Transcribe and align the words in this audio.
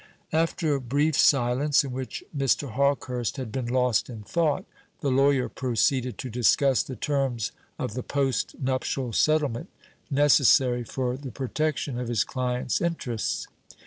After 0.33 0.73
a 0.73 0.81
brief 0.81 1.15
silence, 1.15 1.83
in 1.83 1.91
which 1.91 2.23
Mr. 2.35 2.71
Hawkehurst 2.71 3.37
had 3.37 3.51
been 3.51 3.67
lost 3.67 4.09
in 4.09 4.23
thought, 4.23 4.65
the 5.01 5.11
lawyer 5.11 5.47
proceeded 5.47 6.17
to 6.17 6.29
discuss 6.31 6.81
the 6.81 6.95
terms 6.95 7.51
of 7.77 7.93
the 7.93 8.01
post 8.01 8.55
nuptial 8.59 9.13
settlement 9.13 9.69
necessary 10.09 10.83
for 10.83 11.17
the 11.17 11.29
protection 11.29 11.99
of 11.99 12.07
his 12.07 12.23
client's 12.23 12.81
interests. 12.81 13.45